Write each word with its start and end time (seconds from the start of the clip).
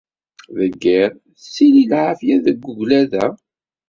Deg 0.59 0.73
yiḍ, 0.83 1.13
tettili 1.41 1.83
lɛafya 1.91 2.37
deg 2.45 2.57
uɣlad-a. 2.69 3.25